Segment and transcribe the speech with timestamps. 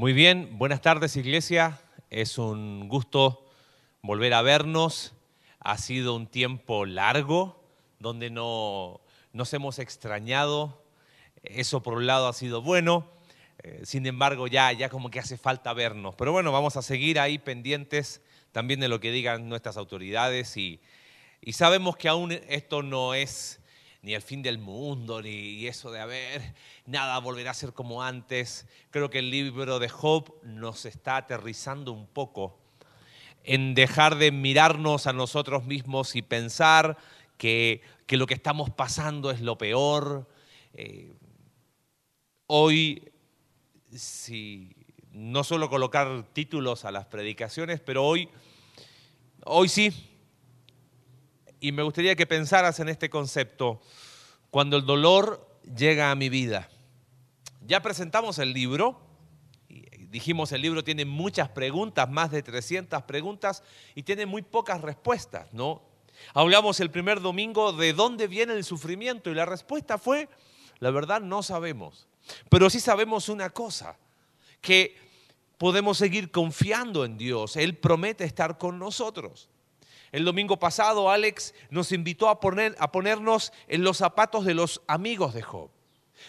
[0.00, 1.78] Muy bien, buenas tardes iglesia.
[2.08, 3.44] Es un gusto
[4.00, 5.12] volver a vernos.
[5.58, 7.62] Ha sido un tiempo largo
[7.98, 9.02] donde no
[9.34, 10.82] nos hemos extrañado.
[11.42, 13.10] Eso por un lado ha sido bueno.
[13.62, 16.14] Eh, sin embargo, ya, ya como que hace falta vernos.
[16.14, 18.22] Pero bueno, vamos a seguir ahí pendientes
[18.52, 20.80] también de lo que digan nuestras autoridades y,
[21.42, 23.60] y sabemos que aún esto no es
[24.02, 26.54] ni el fin del mundo, ni eso de, haber
[26.86, 28.66] nada volverá a ser como antes.
[28.90, 32.58] Creo que el libro de Job nos está aterrizando un poco
[33.44, 36.96] en dejar de mirarnos a nosotros mismos y pensar
[37.36, 40.28] que, lo que estamos pasando es lo peor.
[40.74, 41.14] Eh,
[42.46, 43.10] hoy,
[43.94, 44.74] si
[45.12, 48.28] no solo colocar títulos a las predicaciones, pero hoy,
[49.44, 50.09] hoy sí,
[51.60, 53.80] y me gustaría que pensaras en este concepto
[54.50, 55.46] cuando el dolor
[55.76, 56.68] llega a mi vida.
[57.66, 59.00] Ya presentamos el libro,
[60.10, 63.62] dijimos el libro tiene muchas preguntas, más de 300 preguntas
[63.94, 65.82] y tiene muy pocas respuestas, ¿no?
[66.34, 70.28] Hablamos el primer domingo de dónde viene el sufrimiento y la respuesta fue,
[70.78, 72.08] la verdad no sabemos,
[72.48, 73.96] pero sí sabemos una cosa,
[74.60, 74.96] que
[75.56, 79.48] podemos seguir confiando en Dios, Él promete estar con nosotros.
[80.12, 84.82] El domingo pasado Alex nos invitó a, poner, a ponernos en los zapatos de los
[84.86, 85.70] amigos de Job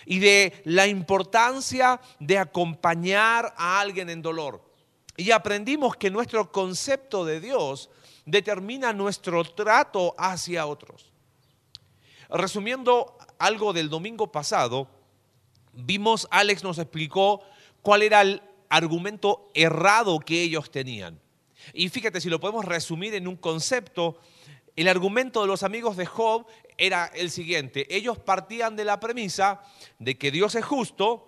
[0.05, 4.63] y de la importancia de acompañar a alguien en dolor.
[5.17, 7.89] Y aprendimos que nuestro concepto de Dios
[8.25, 11.11] determina nuestro trato hacia otros.
[12.29, 14.87] Resumiendo algo del domingo pasado,
[15.73, 17.41] vimos, Alex nos explicó
[17.81, 21.19] cuál era el argumento errado que ellos tenían.
[21.73, 24.19] Y fíjate, si lo podemos resumir en un concepto,
[24.75, 26.45] el argumento de los amigos de Job
[26.77, 27.93] era el siguiente.
[27.95, 29.61] Ellos partían de la premisa
[29.99, 31.27] de que Dios es justo,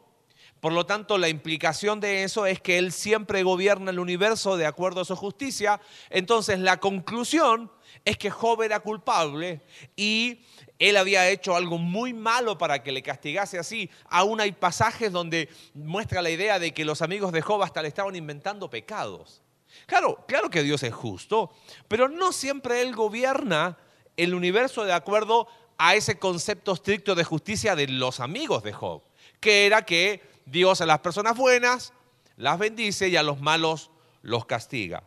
[0.63, 4.65] por lo tanto la implicación de eso es que Él siempre gobierna el universo de
[4.65, 5.81] acuerdo a su justicia.
[6.09, 7.69] Entonces la conclusión
[8.05, 9.59] es que Job era culpable
[9.97, 10.39] y
[10.79, 13.89] él había hecho algo muy malo para que le castigase así.
[14.09, 17.89] Aún hay pasajes donde muestra la idea de que los amigos de Job hasta le
[17.89, 19.42] estaban inventando pecados.
[19.85, 21.51] Claro, claro que Dios es justo,
[21.87, 23.77] pero no siempre Él gobierna
[24.17, 25.47] el universo de acuerdo
[25.77, 29.01] a ese concepto estricto de justicia de los amigos de Job,
[29.39, 31.93] que era que Dios a las personas buenas
[32.37, 33.91] las bendice y a los malos
[34.21, 35.03] los castiga.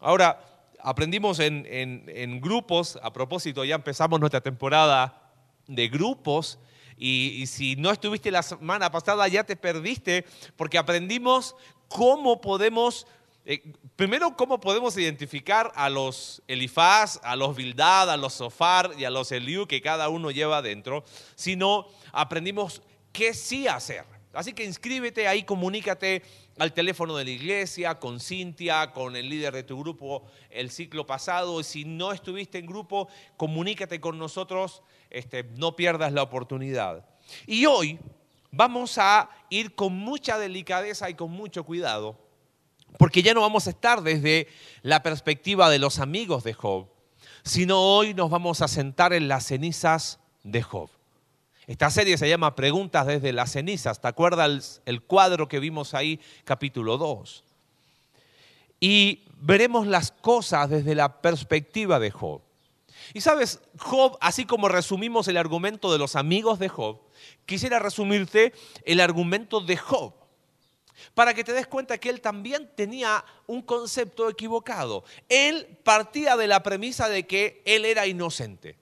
[0.00, 0.44] Ahora,
[0.80, 5.32] aprendimos en, en grupos, a propósito, ya empezamos nuestra temporada
[5.66, 6.58] de grupos,
[7.04, 10.24] y, si no estuviste la semana pasada ya te perdiste,
[10.56, 11.56] porque aprendimos
[11.88, 13.08] cómo podemos
[13.44, 19.04] eh, primero, ¿cómo podemos identificar a los Elifaz, a los Bildad, a los Sofar y
[19.04, 21.04] a los Eliú que cada uno lleva adentro?
[21.34, 22.82] Sino aprendimos
[23.12, 24.04] qué sí hacer.
[24.32, 26.22] Así que inscríbete ahí, comunícate
[26.58, 31.04] al teléfono de la iglesia, con Cintia, con el líder de tu grupo el ciclo
[31.04, 31.62] pasado.
[31.62, 37.04] Si no estuviste en grupo, comunícate con nosotros, este, no pierdas la oportunidad.
[37.46, 37.98] Y hoy
[38.52, 42.31] vamos a ir con mucha delicadeza y con mucho cuidado
[42.98, 44.48] porque ya no vamos a estar desde
[44.82, 46.88] la perspectiva de los amigos de Job,
[47.42, 50.90] sino hoy nos vamos a sentar en las cenizas de Job.
[51.66, 54.00] Esta serie se llama Preguntas desde las cenizas.
[54.00, 57.44] ¿Te acuerdas el, cuadro que vimos ahí, capítulo 2?
[58.80, 62.42] Y veremos las cosas desde la perspectiva de Job.
[63.14, 67.00] Y sabes, Job, así como resumimos el argumento de los amigos de Job,
[67.46, 68.52] quisiera resumirte
[68.84, 70.14] el argumento de Job
[71.14, 75.04] para que te des cuenta que él también tenía un concepto equivocado.
[75.28, 78.76] Él partía de la premisa de que él era inocente.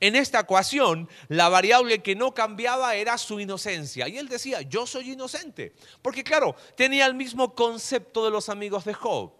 [0.00, 4.08] En esta ecuación, la variable que no cambiaba era su inocencia.
[4.08, 5.74] Y él decía, yo soy inocente.
[6.02, 9.32] Porque claro, tenía el mismo concepto de los amigos de Job.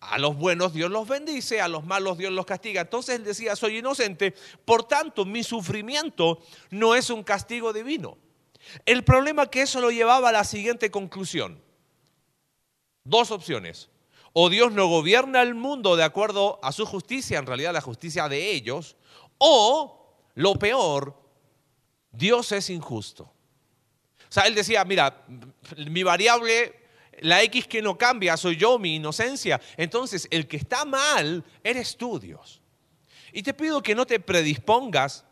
[0.00, 2.82] A los buenos Dios los bendice, a los malos Dios los castiga.
[2.82, 8.18] Entonces él decía, soy inocente, por tanto mi sufrimiento no es un castigo divino.
[8.84, 11.62] El problema que eso lo llevaba a la siguiente conclusión.
[13.04, 13.88] Dos opciones.
[14.32, 18.28] O Dios no gobierna el mundo de acuerdo a su justicia, en realidad la justicia
[18.28, 18.96] de ellos,
[19.38, 21.18] o, lo peor,
[22.10, 23.24] Dios es injusto.
[23.24, 25.24] O sea, él decía, mira,
[25.88, 26.74] mi variable,
[27.20, 29.60] la X que no cambia, soy yo, mi inocencia.
[29.76, 32.60] Entonces, el que está mal, eres tú, Dios.
[33.32, 35.24] Y te pido que no te predispongas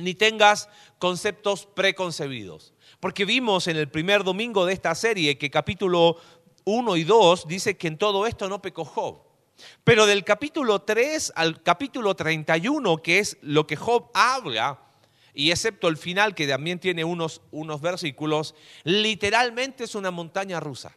[0.00, 0.68] ni tengas
[0.98, 2.74] conceptos preconcebidos.
[3.00, 6.16] Porque vimos en el primer domingo de esta serie que capítulo
[6.64, 9.22] 1 y 2 dice que en todo esto no pecó Job.
[9.84, 14.80] Pero del capítulo 3 al capítulo 31, que es lo que Job habla,
[15.34, 18.54] y excepto el final que también tiene unos, unos versículos,
[18.84, 20.96] literalmente es una montaña rusa.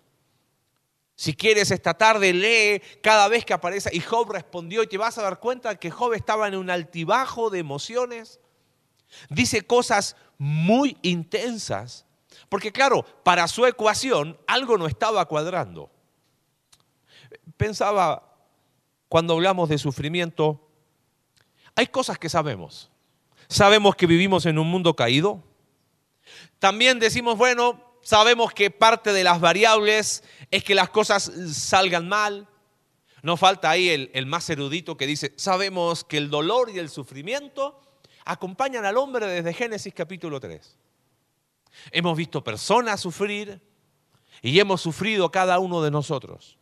[1.16, 3.92] Si quieres esta tarde, lee cada vez que aparece.
[3.94, 7.52] Y Job respondió y te vas a dar cuenta que Job estaba en un altibajo
[7.52, 8.40] de emociones.
[9.30, 12.06] Dice cosas muy intensas.
[12.50, 15.92] Porque claro, para su ecuación algo no estaba cuadrando.
[17.58, 18.36] Pensaba,
[19.08, 20.68] cuando hablamos de sufrimiento,
[21.76, 22.90] hay cosas que sabemos.
[23.48, 25.44] Sabemos que vivimos en un mundo caído.
[26.60, 32.48] También decimos, bueno, sabemos que parte de las variables es que las cosas salgan mal.
[33.24, 37.80] No falta ahí el, más erudito que dice, sabemos que el dolor y el sufrimiento
[38.26, 40.78] acompañan al hombre desde Génesis capítulo 3.
[41.92, 43.62] Hemos visto personas sufrir
[44.42, 46.58] y hemos sufrido cada uno de nosotros.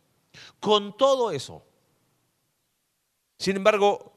[0.60, 1.64] Con todo eso,
[3.38, 4.12] sin embargo,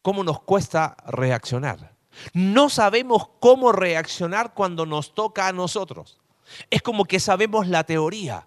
[0.00, 1.96] ¿cómo nos cuesta reaccionar?
[2.32, 6.20] No sabemos cómo reaccionar cuando nos toca a nosotros.
[6.70, 8.46] Es como que sabemos la teoría,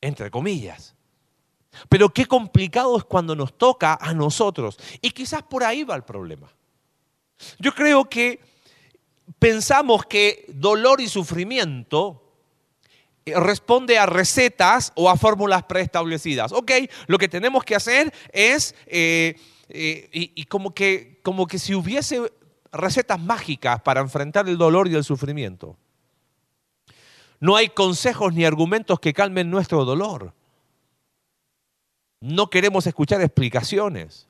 [0.00, 0.95] entre comillas.
[1.88, 4.78] Pero qué complicado es cuando nos toca a nosotros.
[5.00, 6.48] Y quizás por ahí va el problema.
[7.58, 8.40] Yo creo que
[9.38, 12.22] pensamos que dolor y sufrimiento
[13.24, 16.52] eh, responde a recetas o a fórmulas preestablecidas.
[16.52, 16.72] Ok,
[17.06, 18.74] lo que tenemos que hacer es...
[18.86, 19.36] Eh,
[19.68, 22.32] eh, y, como, que, como que si hubiese
[22.70, 25.76] recetas mágicas para enfrentar el dolor y el sufrimiento.
[27.40, 30.32] No hay consejos ni argumentos que calmen nuestro dolor.
[32.20, 34.28] No queremos escuchar explicaciones.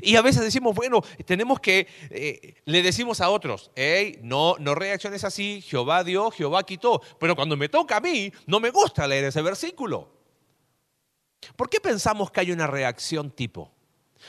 [0.00, 4.74] Y a veces decimos, bueno, tenemos que, eh, le decimos a otros, hey, no, no
[4.74, 7.00] reacciones así, Jehová dio, Jehová quitó.
[7.20, 10.16] Pero cuando me toca a mí, no me gusta leer ese versículo.
[11.56, 13.70] ¿Por qué pensamos que hay una reacción tipo?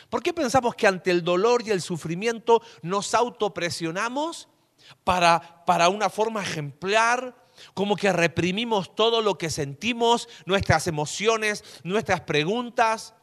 [0.09, 4.50] ¿Por qué pensamos que ante el dolor y el sufrimiento nos autopresionamos
[5.04, 7.47] para, para una forma ejemplar?
[7.74, 13.13] Como que reprimimos todo lo que sentimos, nuestras emociones, nuestras preguntas.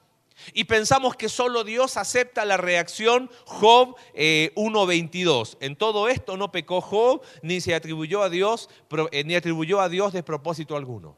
[0.53, 5.55] Y pensamos que solo Dios acepta la reacción Job 1.22.
[5.55, 8.69] Eh, en todo esto no pecó Job, ni se atribuyó a Dios,
[9.13, 11.17] eh, ni atribuyó a Dios despropósito alguno.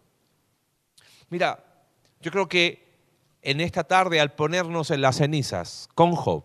[1.28, 1.64] Mira,
[2.20, 2.86] yo creo que
[3.42, 6.44] en esta tarde al ponernos en las cenizas con Job,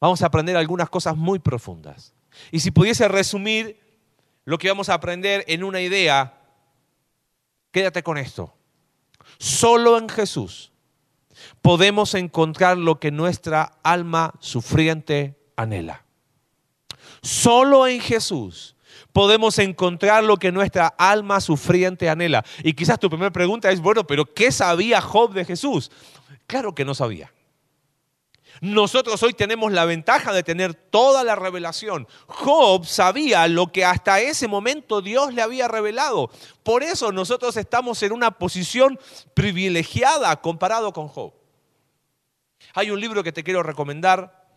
[0.00, 2.14] vamos a aprender algunas cosas muy profundas.
[2.50, 3.80] Y si pudiese resumir
[4.44, 6.34] lo que vamos a aprender en una idea,
[7.70, 8.54] quédate con esto.
[9.38, 10.72] Solo en Jesús
[11.60, 16.04] podemos encontrar lo que nuestra alma sufriente anhela.
[17.22, 18.76] Solo en Jesús
[19.12, 22.44] podemos encontrar lo que nuestra alma sufriente anhela.
[22.62, 25.90] Y quizás tu primera pregunta es, bueno, pero ¿qué sabía Job de Jesús?
[26.46, 27.32] Claro que no sabía.
[28.60, 32.06] Nosotros hoy tenemos la ventaja de tener toda la revelación.
[32.26, 36.30] Job sabía lo que hasta ese momento Dios le había revelado.
[36.62, 38.98] Por eso nosotros estamos en una posición
[39.34, 41.32] privilegiada comparado con Job.
[42.74, 44.48] Hay un libro que te quiero recomendar,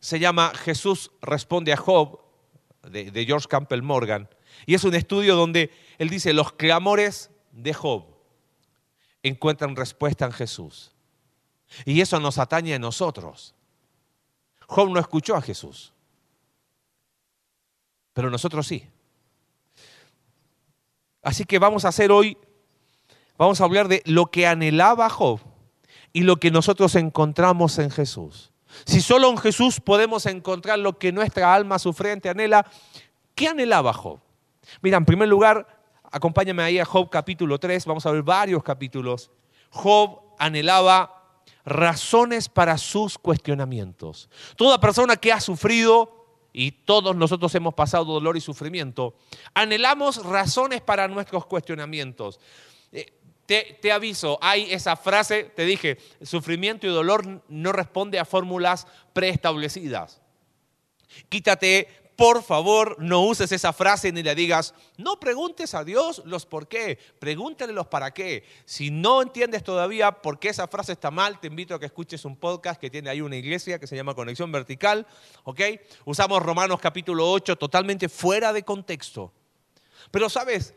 [0.00, 2.20] se llama Jesús responde a Job,
[2.82, 4.28] de, George Campbell Morgan.
[4.66, 8.04] Y es un estudio donde él dice, los clamores de Job
[9.22, 10.92] encuentran respuesta en Jesús.
[11.84, 13.54] Y eso nos atañe a nosotros.
[14.66, 15.92] Job no escuchó a Jesús,
[18.12, 18.86] pero nosotros sí.
[21.22, 22.36] Así que vamos a hacer hoy,
[23.38, 25.40] vamos a hablar de lo que anhelaba Job
[26.12, 28.52] y lo que nosotros encontramos en Jesús.
[28.84, 32.66] Si solo en Jesús podemos encontrar lo que nuestra alma sufriente anhela,
[33.34, 34.20] ¿qué anhelaba Job?
[34.82, 35.66] Mira, en primer lugar,
[36.10, 39.30] acompáñame ahí a Job capítulo 3, vamos a ver varios capítulos.
[39.70, 41.17] Job anhelaba
[41.64, 44.28] razones para sus cuestionamientos.
[44.56, 46.18] Toda persona que ha sufrido,
[46.52, 49.14] y todos nosotros hemos pasado dolor y sufrimiento,
[49.54, 52.40] anhelamos razones para nuestros cuestionamientos.
[52.90, 53.12] Eh,
[53.46, 60.20] te, aviso, hay esa frase, te dije, sufrimiento y dolor no responde a fórmulas preestablecidas.
[61.30, 61.88] Quítate,
[62.18, 66.66] por favor, no uses esa frase ni le digas, no preguntes a Dios los por
[66.66, 68.42] qué, pregúntale los para qué.
[68.64, 72.24] Si no entiendes todavía por qué esa frase está mal, te invito a que escuches
[72.24, 75.06] un podcast que tiene ahí una iglesia que se llama Conexión Vertical,
[75.44, 75.60] ¿ok?
[76.06, 79.32] Usamos Romanos capítulo 8 totalmente fuera de contexto.
[80.10, 80.74] Pero sabes,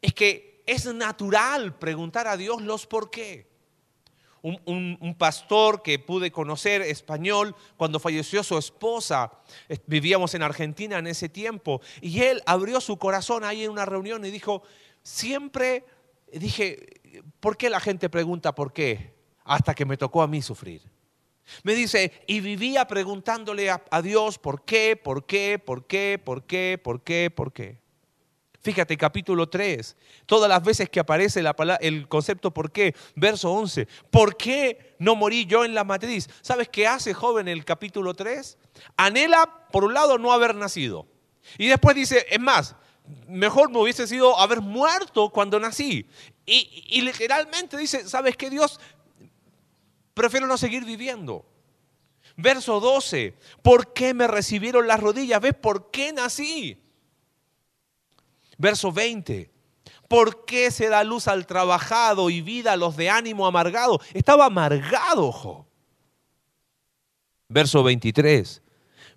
[0.00, 3.51] es que es natural preguntar a Dios los por qué.
[4.42, 9.30] Un, pastor que pude conocer español cuando falleció su esposa,
[9.86, 14.24] vivíamos en Argentina en ese tiempo, y él abrió su corazón ahí en una reunión
[14.24, 14.64] y dijo,
[15.02, 15.84] siempre
[16.32, 17.00] dije,
[17.38, 19.14] ¿por qué la gente pregunta por qué?
[19.44, 20.82] Hasta que me tocó a mí sufrir.
[21.62, 26.46] Me dice, y vivía preguntándole a, a, Dios por qué, por qué, por qué, por
[26.46, 27.81] qué, por qué, por qué.
[28.62, 33.50] Fíjate, capítulo 3, todas las veces que aparece la palabra, el concepto por qué, verso
[33.50, 36.30] 11, ¿por qué no morí yo en la matriz?
[36.42, 38.56] ¿Sabes qué hace joven el capítulo 3?
[38.96, 41.08] Anhela, por un lado, no haber nacido.
[41.58, 42.76] Y después dice, es más,
[43.26, 46.06] mejor me hubiese sido haber muerto cuando nací.
[46.46, 48.78] Y, y literalmente dice, ¿sabes qué Dios?
[50.14, 51.44] Prefiero no seguir viviendo.
[52.36, 55.40] Verso 12, ¿por qué me recibieron las rodillas?
[55.40, 56.78] ¿Ves por qué nací?
[58.58, 59.50] Verso 20.
[60.08, 64.00] ¿Por qué se da luz al trabajado y vida a los de ánimo amargado?
[64.12, 65.64] Estaba amargado, Job.
[67.48, 68.62] Verso 23.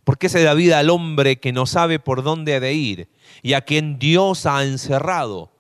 [0.06, 3.10] ¿Por qué se da vida al hombre que no sabe por dónde ha de ir
[3.42, 5.52] y a quien Dios ha encerrado?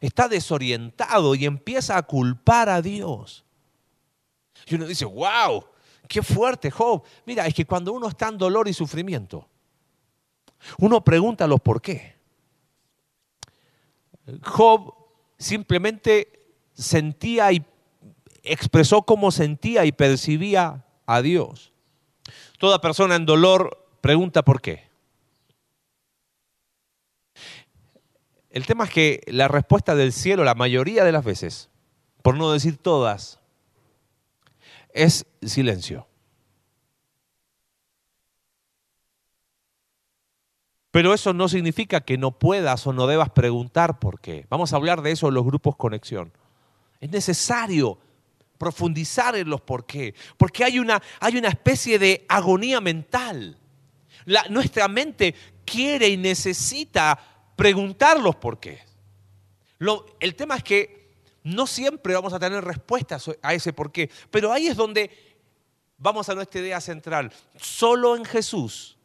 [0.00, 3.44] Está desorientado y empieza a culpar a Dios.
[4.66, 5.64] Y uno dice, wow,
[6.08, 7.04] qué fuerte, Job.
[7.24, 9.48] Mira, es que cuando uno está en dolor y sufrimiento,
[10.78, 12.15] uno pregunta los por qué.
[14.42, 14.94] Job
[15.38, 17.64] simplemente sentía y
[18.42, 21.72] expresó cómo sentía y percibía a Dios.
[22.58, 24.86] Toda persona en dolor pregunta por qué.
[28.50, 31.68] El tema es que la respuesta del cielo, la mayoría de las veces,
[32.22, 33.38] por no decir todas,
[34.94, 36.06] es silencio.
[40.96, 44.46] Pero eso no significa que no puedas o no debas preguntar por qué.
[44.48, 46.32] Vamos a hablar de eso en los grupos conexión.
[47.02, 47.98] Es necesario
[48.56, 53.58] profundizar en los por qué, porque hay una, hay una especie de agonía mental.
[54.48, 55.34] nuestra mente
[55.66, 57.20] quiere y necesita
[57.56, 58.80] preguntar los por qué.
[60.18, 61.10] el tema es que
[61.42, 65.10] no siempre vamos a tener respuestas a ese por qué, pero ahí es donde
[65.98, 67.30] vamos a nuestra idea central.
[67.54, 68.95] Solo en Jesús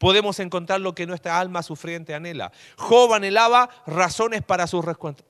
[0.00, 2.50] podemos encontrar lo que nuestra alma sufriente anhela.
[2.76, 4.82] Job anhelaba razones para sus,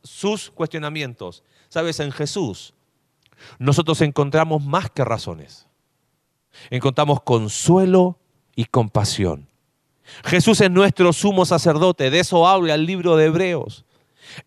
[0.05, 1.43] sus cuestionamientos.
[1.69, 2.73] Sabes, en Jesús
[3.59, 5.67] nosotros encontramos más que razones.
[6.71, 8.17] Encontramos consuelo
[8.55, 9.49] y compasión.
[10.25, 13.85] Jesús es nuestro sumo sacerdote, de eso habla el libro de Hebreos.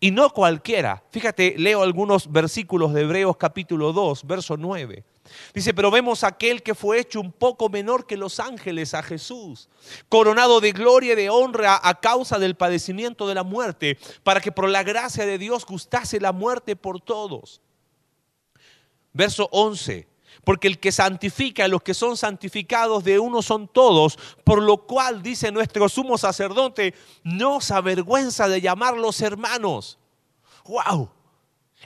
[0.00, 1.02] Y no cualquiera.
[1.10, 5.04] Fíjate, leo algunos versículos de Hebreos capítulo 2, verso 9.
[5.54, 9.68] Dice, pero vemos aquel que fue hecho un poco menor que los ángeles, a Jesús,
[10.08, 14.52] coronado de gloria y de honra a causa del padecimiento de la muerte, para que
[14.52, 17.62] por la gracia de Dios gustase la muerte por todos.
[19.12, 20.06] Verso 11,
[20.44, 25.22] porque el que santifica los que son santificados de uno son todos, por lo cual
[25.22, 29.98] dice nuestro sumo sacerdote, no se avergüenza de llamarlos hermanos.
[30.66, 31.10] ¡Wow!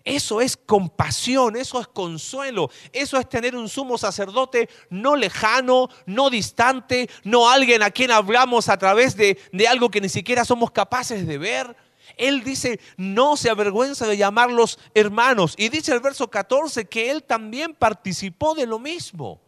[0.05, 6.31] Eso es compasión, eso es consuelo, eso es tener un sumo sacerdote no lejano, no
[6.31, 10.71] distante, no alguien a quien hablamos a través de, de algo que ni siquiera somos
[10.71, 11.77] capaces de ver.
[12.19, 15.55] Él dice, no se avergüenza de llamarlos hermanos.
[15.57, 19.41] Y dice el verso 14 que él también participó de lo mismo.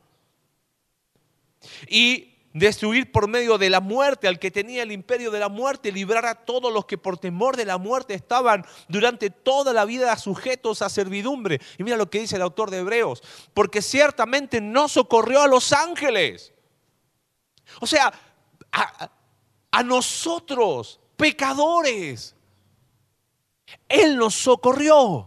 [1.88, 5.92] Y destruir por medio de la muerte al que tenía el imperio de la muerte,
[5.92, 10.16] librar a todos los que por temor de la muerte estaban durante toda la vida
[10.16, 11.60] sujetos a servidumbre.
[11.78, 13.22] Y mira lo que dice el autor de Hebreos,
[13.54, 16.52] porque ciertamente no socorrió a los ángeles.
[17.80, 18.12] O sea,
[18.72, 19.10] a,
[19.70, 22.34] a nosotros, pecadores,
[23.88, 25.26] Él nos socorrió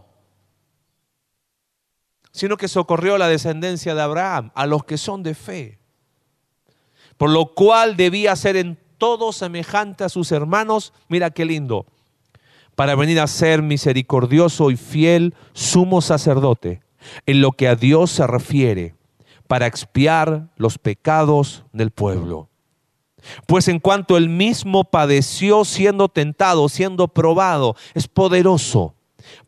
[2.32, 5.78] sino que socorrió a la descendencia de Abraham, a los que son de fe
[7.16, 10.92] por lo cual debía ser en todo semejante a sus hermanos.
[11.08, 11.86] Mira qué lindo,
[12.74, 16.82] para venir a ser misericordioso y fiel sumo sacerdote
[17.26, 18.94] en lo que a Dios se refiere,
[19.46, 22.48] para expiar los pecados del pueblo.
[23.46, 28.94] Pues en cuanto él mismo padeció siendo tentado, siendo probado, es poderoso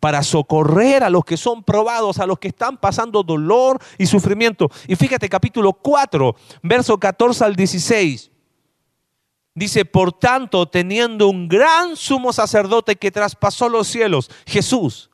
[0.00, 4.70] para socorrer a los que son probados, a los que están pasando dolor y sufrimiento.
[4.88, 8.30] Y fíjate capítulo 4, verso 14 al 16.
[9.54, 15.10] Dice, por tanto, teniendo un gran sumo sacerdote que traspasó los cielos, Jesús,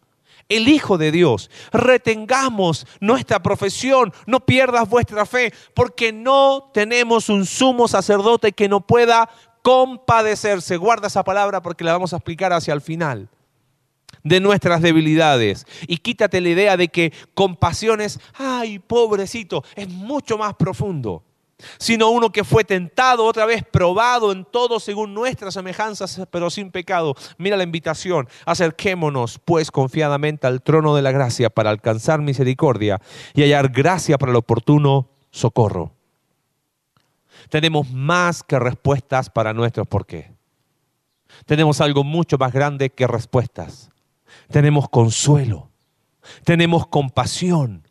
[0.48, 7.46] el Hijo de Dios, retengamos nuestra profesión, no pierdas vuestra fe, porque no tenemos un
[7.46, 9.28] sumo sacerdote que no pueda
[9.62, 10.76] compadecerse.
[10.76, 13.28] Guarda esa palabra porque la vamos a explicar hacia el final
[14.22, 15.66] de nuestras debilidades.
[15.86, 21.24] Y quítate la idea de que compasión es, ay, pobrecito, es mucho más profundo.
[21.78, 26.70] Sino uno que fue tentado, otra vez probado en todo según nuestras semejanzas, pero sin
[26.70, 27.14] pecado.
[27.38, 33.00] Mira la invitación, acerquémonos pues confiadamente al trono de la gracia para alcanzar misericordia
[33.34, 35.92] y hallar gracia para el oportuno socorro.
[37.48, 40.32] Tenemos más que respuestas para nuestros por qué.
[41.46, 43.90] Tenemos algo mucho más grande que respuestas.
[44.50, 45.70] Tenemos consuelo.
[46.44, 47.86] Tenemos compasión.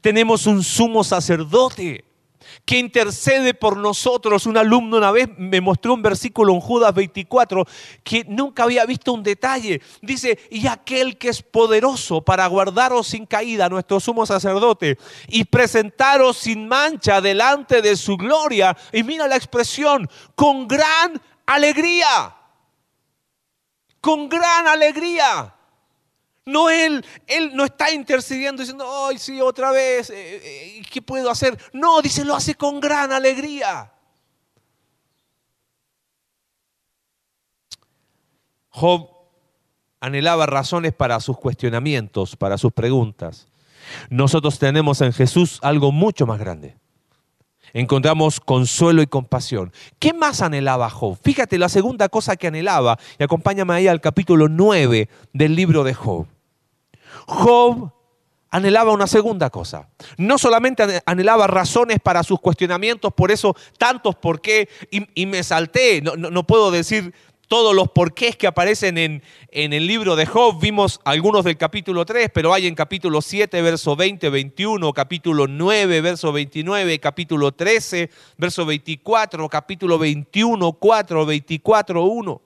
[0.00, 2.04] Tenemos un sumo sacerdote
[2.64, 4.46] que intercede por nosotros.
[4.46, 7.66] Un alumno una vez me mostró un versículo en Judas 24
[8.02, 9.80] que nunca había visto un detalle.
[10.02, 16.38] Dice, y aquel que es poderoso para guardaros sin caída, nuestro sumo sacerdote, y presentaros
[16.38, 18.76] sin mancha delante de su gloria.
[18.92, 22.36] Y mira la expresión, con gran alegría.
[24.00, 25.54] Con gran alegría.
[26.46, 30.40] No él, él no está intercediendo diciendo, ay, sí, otra vez, eh,
[30.78, 31.58] eh, ¿qué puedo hacer?
[31.72, 33.92] No, dice, lo hace con gran alegría.
[38.70, 39.10] Job
[40.00, 43.46] anhelaba razones para sus cuestionamientos, para sus preguntas.
[44.08, 46.76] Nosotros tenemos en Jesús algo mucho más grande.
[47.72, 49.72] Encontramos consuelo y compasión.
[49.98, 51.18] ¿Qué más anhelaba Job?
[51.22, 55.94] Fíjate la segunda cosa que anhelaba, y acompáñame ahí al capítulo 9 del libro de
[55.94, 56.26] Job.
[57.26, 57.92] Job
[58.50, 59.88] anhelaba una segunda cosa.
[60.16, 66.02] No solamente anhelaba razones para sus cuestionamientos, por eso tantos por qué, y, me salté,
[66.02, 67.14] no, puedo decir
[67.50, 70.60] todos los porqués que aparecen en, en, el libro de Job.
[70.60, 76.00] Vimos algunos del capítulo 3, pero hay en capítulo 7, verso 20, 21, capítulo 9,
[76.00, 82.42] verso 29, capítulo 13, verso 24, capítulo 21, 4, 24, 1.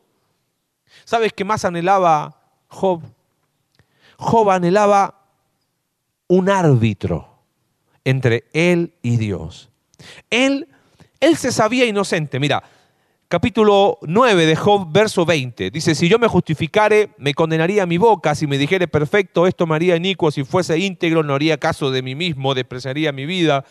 [1.04, 3.02] ¿Sabes qué más anhelaba Job?
[4.16, 5.20] Job anhelaba
[6.28, 7.28] un árbitro
[8.04, 9.68] entre él y Dios.
[10.30, 10.66] Él,
[11.20, 12.40] él se sabía inocente.
[12.40, 12.64] Mira,
[13.34, 15.72] capítulo 9 de Job, verso 20.
[15.72, 18.36] Dice, si yo me justificare, me condenaría mi boca.
[18.36, 20.30] Si me dijere perfecto, esto me haría inicuo.
[20.30, 23.64] Si fuese íntegro, no haría caso de mí mismo, despreciaría mi vida.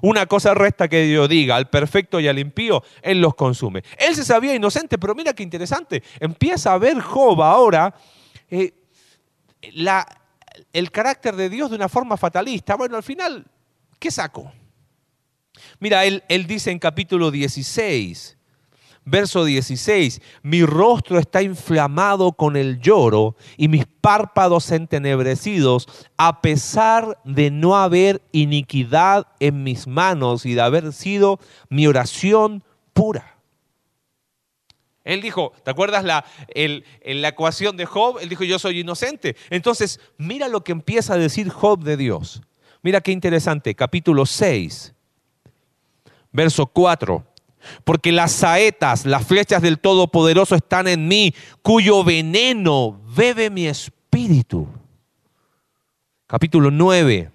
[0.00, 3.82] Una cosa resta que yo diga, al perfecto y al impío, él los consume.
[3.98, 6.02] Él se sabía inocente, pero mira qué interesante.
[6.18, 7.94] Empieza a ver Job ahora
[8.48, 8.72] eh,
[9.74, 10.06] la,
[10.72, 12.74] el carácter de Dios de una forma fatalista.
[12.74, 13.44] Bueno, al final,
[13.98, 14.50] ¿qué saco?
[15.78, 18.38] Mira, él, él dice en capítulo 16,
[19.04, 27.18] verso 16, mi rostro está inflamado con el lloro y mis párpados entenebrecidos, a pesar
[27.24, 33.36] de no haber iniquidad en mis manos y de haber sido mi oración pura.
[35.02, 36.24] Él dijo, ¿te acuerdas la,
[37.04, 38.18] la ecuación de Job?
[38.20, 39.34] Él dijo, yo soy inocente.
[39.48, 42.42] Entonces, mira lo que empieza a decir Job de Dios.
[42.82, 44.94] Mira qué interesante, capítulo 6,
[46.32, 47.26] verso 4.
[47.84, 54.66] Porque las saetas, las flechas del Todopoderoso están en mí, cuyo veneno bebe mi espíritu.
[56.26, 57.30] Capítulo 9,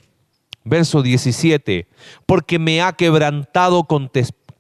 [0.64, 1.88] verso 17.
[2.26, 4.10] Porque me ha quebrantado con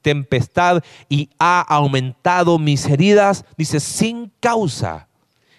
[0.01, 5.07] tempestad y ha aumentado mis heridas, dice, sin causa.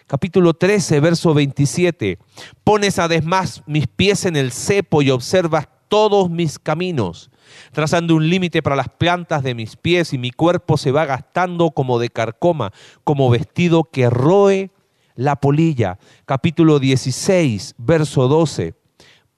[0.07, 2.19] Capítulo 13, verso 27.
[2.62, 7.31] Pones además mis pies en el cepo y observas todos mis caminos,
[7.72, 11.70] trazando un límite para las plantas de mis pies y mi cuerpo se va gastando
[11.70, 12.72] como de carcoma,
[13.04, 14.70] como vestido que roe
[15.14, 15.98] la polilla.
[16.24, 18.74] Capítulo 16, verso 12.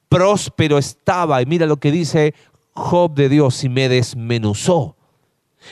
[0.08, 2.34] Próspero estaba, y mira lo que dice
[2.72, 4.96] Job de Dios, y me desmenuzó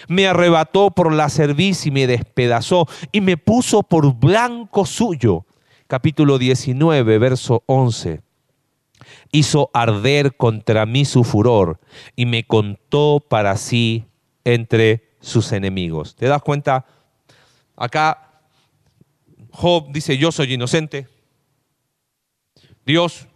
[0.08, 5.44] me arrebató por la cerviz y me despedazó y me puso por blanco suyo.
[5.86, 8.25] Capítulo 19, verso 11.
[9.32, 11.80] Hizo arder contra mí su furor
[12.14, 14.06] y me contó para sí
[14.44, 16.14] entre sus enemigos.
[16.14, 16.86] ¿Te das cuenta?
[17.76, 18.42] Acá
[19.50, 21.08] Job dice, yo soy inocente.
[22.84, 23.26] Dios,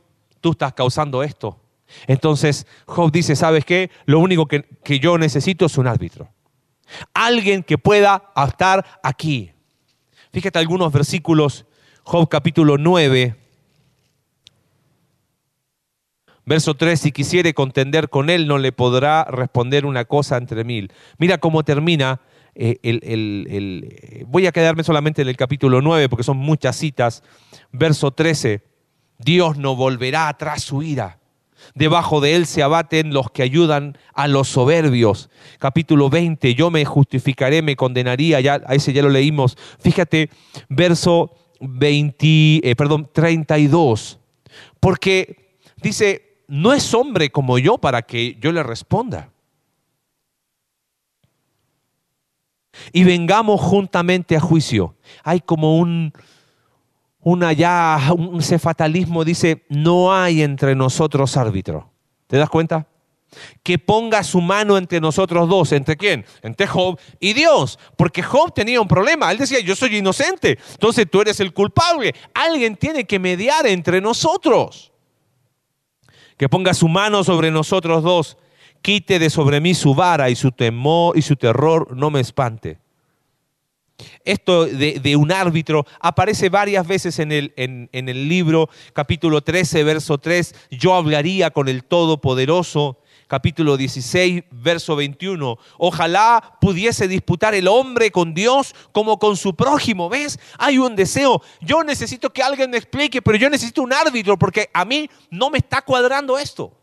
[0.40, 1.60] tú estás causando esto.
[2.06, 3.90] Entonces Job dice, ¿sabes qué?
[4.06, 6.28] Lo único que, que yo necesito es un árbitro.
[7.14, 9.52] Alguien que pueda estar aquí.
[10.32, 11.66] Fíjate algunos versículos,
[12.04, 13.39] Job capítulo 9,
[16.50, 20.92] verso 3, si quisiere contender con él, no le podrá responder una cosa entre mil.
[21.16, 22.20] Mira cómo termina
[22.56, 27.22] eh, el, voy a quedarme solamente en el capítulo 9 porque son muchas citas.
[27.70, 28.64] Verso 13,
[29.18, 31.20] Dios no volverá atrás su ira
[31.74, 35.30] Debajo de él se abaten los que ayudan a los soberbios.
[35.58, 39.56] Capítulo 20, yo me justificaré, me condenaría, ya, a ese ya lo leímos.
[39.78, 40.30] Fíjate,
[40.68, 44.18] verso 20, eh, perdón, 32.
[44.80, 49.30] Porque dice, no es hombre como yo para que yo le responda.
[52.92, 54.96] Y vengamos juntamente a juicio.
[55.22, 56.12] Hay como un,
[57.20, 61.90] una ya, un fatalismo dice, no hay entre nosotros árbitro.
[62.26, 62.86] ¿Te das cuenta?
[63.62, 65.70] que ponga su mano entre nosotros dos.
[65.70, 66.24] ¿Entre quién?
[66.42, 67.78] Entre Job y Dios.
[67.96, 69.30] Porque Job tenía un problema.
[69.30, 70.58] Él decía, yo soy inocente.
[70.72, 72.12] Entonces tú eres el culpable.
[72.34, 74.89] Alguien tiene que mediar entre nosotros.
[76.40, 78.38] Que ponga su mano sobre nosotros dos.
[78.80, 82.78] Quite de sobre mí su vara y su temor y su terror no me espante.
[84.24, 90.16] Esto de, un árbitro aparece varias veces en el, en el libro, capítulo 13, verso
[90.16, 90.54] 3.
[90.70, 92.96] Yo hablaría con el Todopoderoso
[93.30, 95.56] capítulo 16, verso 21.
[95.78, 100.08] Ojalá pudiese disputar el hombre con Dios como con su prójimo.
[100.08, 100.40] ¿Ves?
[100.58, 101.40] Hay un deseo.
[101.60, 105.48] Yo necesito que alguien me explique, pero yo necesito un árbitro porque a mí no
[105.48, 106.76] me está cuadrando esto.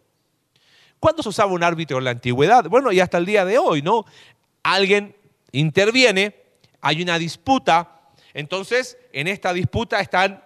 [1.01, 2.63] ¿Cuándo se usaba un árbitro en la antigüedad?
[2.69, 4.05] Bueno, y hasta el día de hoy, ¿no?
[4.63, 5.17] Alguien
[5.51, 6.33] interviene,
[6.79, 10.41] hay una disputa, entonces en esta disputa están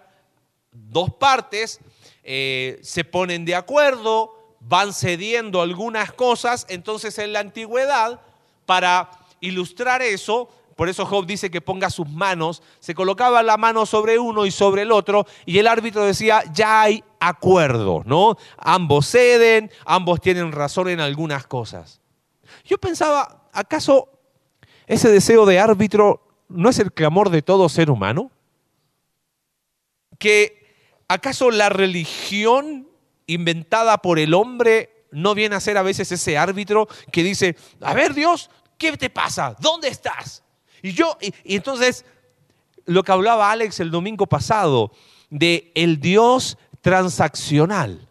[0.72, 1.78] dos partes,
[2.24, 8.20] eh, se ponen de acuerdo, van cediendo algunas cosas, entonces en la antigüedad,
[8.66, 13.86] para ilustrar eso, por eso Job dice que ponga sus manos, se colocaba la mano
[13.86, 18.36] sobre uno y sobre el otro, y el árbitro decía, ya hay acuerdo, ¿no?
[18.56, 22.00] Ambos ceden, ambos tienen razón en algunas cosas.
[22.64, 24.08] Yo pensaba, ¿acaso
[24.86, 28.30] ese deseo de árbitro no es el clamor de todo ser humano?
[30.18, 30.74] ¿Que
[31.08, 32.88] acaso la religión
[33.26, 37.94] inventada por el hombre no viene a ser a veces ese árbitro que dice, a
[37.94, 39.54] ver Dios, ¿qué te pasa?
[39.60, 40.42] ¿Dónde estás?
[40.82, 42.04] Y yo, y, entonces,
[42.86, 44.92] lo que hablaba Alex el domingo pasado,
[45.30, 48.08] de el Dios transaccional.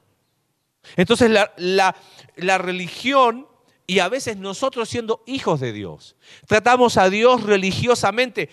[0.95, 1.95] Entonces la, la,
[2.35, 3.47] la, religión
[3.85, 6.15] y a veces nosotros siendo hijos de Dios,
[6.47, 8.49] tratamos a Dios religiosamente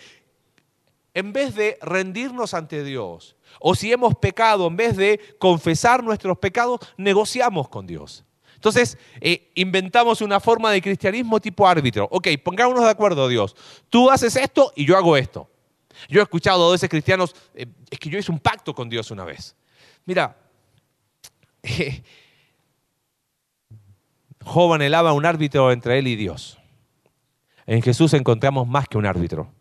[1.14, 6.38] en vez de rendirnos ante Dios o si hemos pecado, en vez de confesar nuestros
[6.38, 8.24] pecados, negociamos con Dios.
[8.54, 12.08] Entonces, eh, inventamos una forma de cristianismo tipo árbitro.
[12.10, 13.54] Ok, pongámonos de acuerdo, Dios.
[13.88, 15.48] Tú haces esto y yo hago esto.
[16.08, 19.10] Yo he escuchado a veces cristianos, eh, es que yo hice un pacto con Dios
[19.10, 19.54] una vez.
[20.04, 20.36] Mira,
[21.62, 22.02] eh,
[24.44, 26.58] Job un árbitro entre él y Dios.
[27.66, 29.52] En Jesús encontramos más que un árbitro.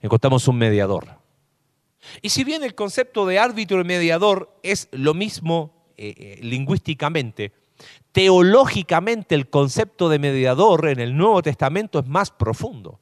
[0.00, 1.23] Encontramos un mediador.
[2.22, 7.52] Y si bien el concepto de árbitro y mediador es lo mismo eh, eh, lingüísticamente,
[8.12, 13.00] teológicamente el concepto de mediador en el Nuevo Testamento es más profundo.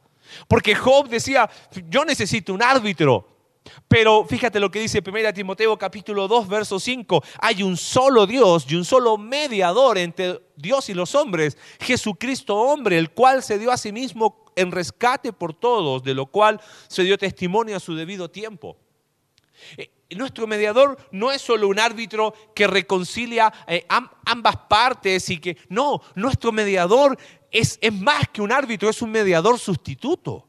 [0.48, 1.50] Porque Job decía,
[1.88, 3.28] yo necesito un árbitro.
[3.86, 7.22] Pero fíjate lo que dice 1 Timoteo capítulo 2, verso 5.
[7.40, 12.98] Hay un solo Dios y un solo mediador entre Dios y los hombres, Jesucristo hombre,
[12.98, 17.04] el cual se dio a sí mismo en rescate por todos, de lo cual se
[17.04, 18.76] dio testimonio a su debido tiempo.
[19.76, 25.56] Eh, nuestro mediador no es solo un árbitro que reconcilia eh, ambas partes y que
[25.68, 27.18] no, nuestro mediador
[27.50, 30.48] es, más que un árbitro, es un mediador sustituto.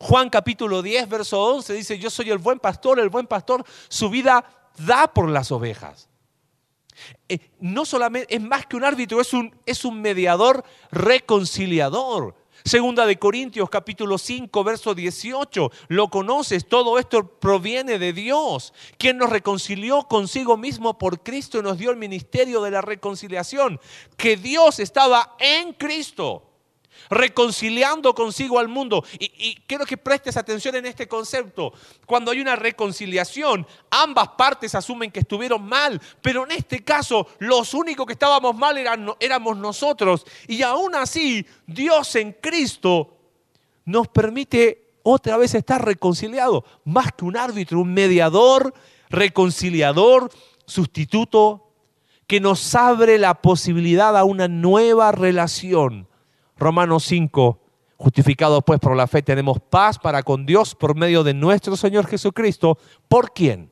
[0.00, 4.08] Juan capítulo 10, verso 11 dice, yo soy el buen pastor, el buen pastor su
[4.08, 4.44] vida
[4.78, 6.08] da por las ovejas.
[7.28, 12.37] Eh, no solamente es más que un árbitro, es un mediador reconciliador.
[12.64, 15.70] Segunda de Corintios capítulo 5, verso 18.
[15.88, 21.62] Lo conoces, todo esto proviene de Dios, quien nos reconcilió consigo mismo por Cristo y
[21.62, 23.80] nos dio el ministerio de la reconciliación.
[24.16, 26.47] Que Dios estaba en Cristo
[27.10, 29.04] reconciliando consigo al mundo.
[29.18, 31.72] Y, quiero que prestes atención en este concepto.
[32.06, 37.74] Cuando hay una reconciliación, ambas partes asumen que estuvieron mal, pero en este caso los
[37.74, 40.26] únicos que estábamos mal eran, éramos nosotros.
[40.46, 43.16] Y aún así, Dios en Cristo
[43.84, 48.74] nos permite otra vez estar reconciliado, más que un árbitro, un mediador,
[49.08, 50.30] reconciliador,
[50.66, 51.64] sustituto,
[52.26, 56.07] que nos abre la posibilidad a una nueva relación
[56.58, 57.60] Romanos 5,
[57.96, 62.06] justificados pues por la fe, tenemos paz para con Dios por medio de nuestro Señor
[62.06, 63.70] Jesucristo, ¿por quién?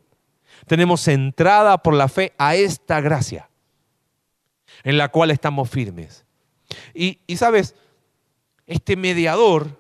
[0.67, 3.51] Tenemos entrada por la fe a esta gracia,
[4.85, 6.25] en la cual estamos firmes.
[6.95, 7.75] Y, y sabes,
[8.67, 9.79] este mediador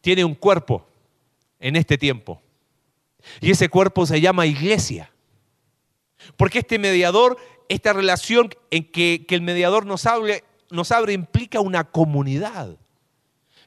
[0.00, 0.86] tiene un cuerpo
[1.60, 2.42] en este tiempo.
[3.40, 5.12] Y ese cuerpo se llama iglesia.
[6.36, 11.60] Porque este mediador, esta relación en que, que el mediador nos hable, nos abre implica
[11.60, 12.76] una comunidad.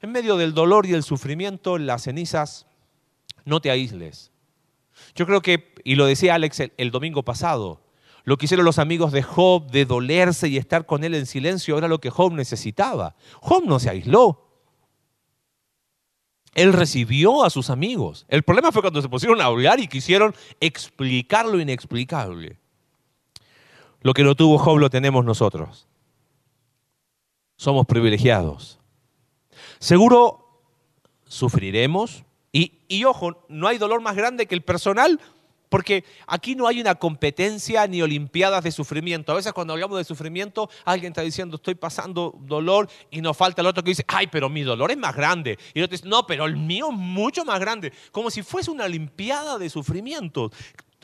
[0.02, 2.68] En medio del dolor y el sufrimiento, las cenizas,
[3.46, 4.32] no te aísles.
[5.16, 7.82] Yo creo que, y lo decía Alex el, domingo pasado,
[8.24, 11.78] lo que hicieron los amigos de Job de dolerse y estar con él en silencio
[11.78, 13.16] era lo que Job necesitaba.
[13.40, 14.42] Job no se aisló.
[16.56, 18.26] Él recibió a sus amigos.
[18.30, 22.58] El problema fue cuando se pusieron a hablar y quisieron explicar lo inexplicable.
[24.02, 25.88] Lo que no tuvo Job lo tenemos nosotros.
[27.58, 28.80] Somos privilegiados.
[29.80, 30.64] Seguro
[31.28, 32.24] sufriremos.
[32.52, 35.20] Y, y ojo, no hay dolor más grande que el personal
[35.76, 39.34] porque aquí no hay una competencia ni olimpiadas de sufrimiento.
[39.34, 43.62] A veces cuando hablamos de sufrimiento, alguien está diciendo, estoy pasando dolor y nos falta
[43.62, 45.58] el otro que dice, ay, pero mi dolor es más grande.
[45.74, 47.92] Y el otro dice, no, pero el mío es mucho más grande.
[48.12, 50.50] Como si fuese una olimpiada de sufrimiento.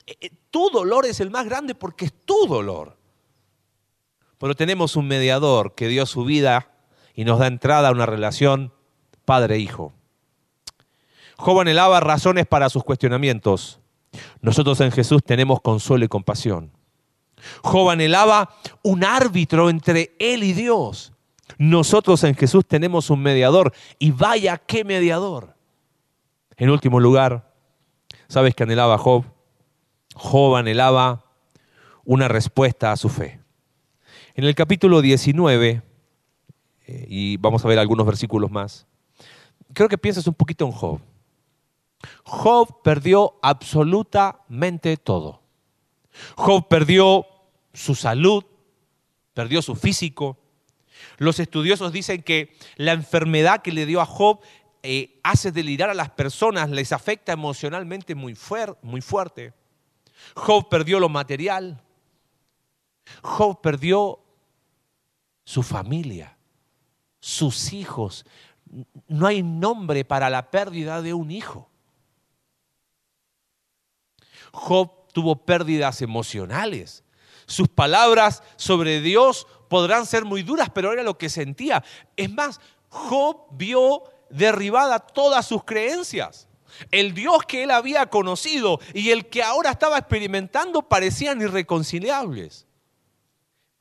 [0.05, 2.97] Eh, eh, tu dolor es el más grande porque es tu dolor.
[4.41, 6.73] Pero tenemos un mediador que dio su vida
[7.15, 8.73] y nos da entrada a una relación
[9.23, 9.93] padre-hijo.
[11.37, 13.81] Job anhelaba razones para sus cuestionamientos
[14.41, 16.71] nosotros en Jesús tenemos consuelo y compasión.
[17.63, 21.13] Job anhelaba un árbitro entre él y Dios.
[21.57, 23.73] Nosotros en Jesús tenemos un mediador.
[23.99, 25.55] Y vaya qué mediador.
[26.57, 27.51] En último lugar,
[28.27, 29.25] ¿sabes qué anhelaba Job?
[30.15, 31.25] Job anhelaba
[32.03, 33.40] una respuesta a su fe.
[34.33, 35.81] En el capítulo 19,
[36.87, 38.87] eh, y vamos a ver algunos versículos más,
[39.73, 41.01] creo que piensas un poquito en Job.
[42.23, 45.41] Job perdió absolutamente todo.
[46.35, 47.25] Job perdió
[47.73, 48.45] su salud,
[49.33, 50.37] perdió su físico.
[51.17, 54.39] Los estudiosos dicen que la enfermedad que le dio a Job
[54.83, 58.35] eh, hace delirar a las personas, les afecta emocionalmente muy,
[58.81, 59.53] muy fuerte.
[60.35, 61.81] Job perdió lo material.
[63.21, 64.19] Job perdió
[65.43, 66.37] su familia,
[67.19, 68.25] sus hijos.
[69.07, 71.69] No hay nombre para la pérdida de un hijo.
[74.51, 77.03] Job tuvo pérdidas emocionales.
[77.45, 81.83] Sus palabras sobre Dios podrán ser muy duras, pero era lo que sentía.
[82.15, 86.47] Es más, Job vio derribada todas sus creencias.
[86.89, 92.67] El Dios que él había conocido y el que ahora estaba experimentando parecían irreconciliables.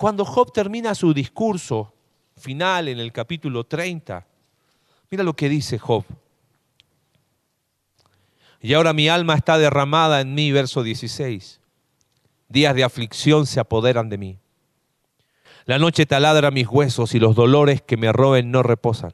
[0.01, 1.93] Cuando Job termina su discurso
[2.35, 4.27] final en el capítulo 30,
[5.11, 6.07] mira lo que dice Job.
[8.63, 11.61] Y ahora mi alma está derramada en mí, verso 16.
[12.49, 14.39] Días de aflicción se apoderan de mí.
[15.67, 19.13] La noche taladra mis huesos y los dolores que me roben no reposan.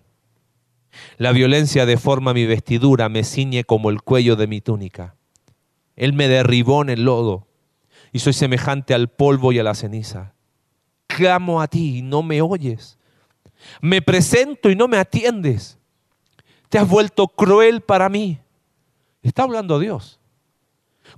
[1.17, 5.17] La violencia deforma mi vestidura, me ciñe como el cuello de mi túnica.
[5.97, 7.49] Él me derribó en el lodo
[8.13, 10.36] y soy semejante al polvo y a la ceniza.
[11.17, 12.99] Clamo a ti y no me oyes.
[13.81, 15.79] Me presento y no me atiendes.
[16.69, 18.39] Te has vuelto cruel para mí.
[19.23, 20.21] Está hablando Dios.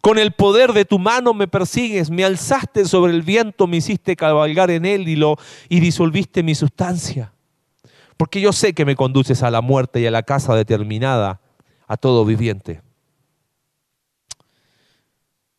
[0.00, 4.14] Con el poder de tu mano me persigues, me alzaste sobre el viento, me hiciste
[4.14, 5.36] cabalgar en él y, lo,
[5.68, 7.32] y disolviste mi sustancia.
[8.16, 11.40] Porque yo sé que me conduces a la muerte y a la casa determinada
[11.88, 12.82] a todo viviente.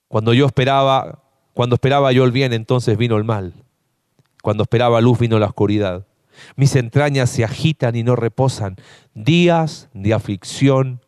[0.08, 1.24] Cuando yo esperaba,
[1.54, 3.54] cuando esperaba yo el bien, entonces vino el mal.
[4.42, 6.08] Cuando esperaba luz, vino la oscuridad.
[6.56, 8.78] Mis entrañas se agitan y no reposan.
[9.14, 11.02] Días de aflicción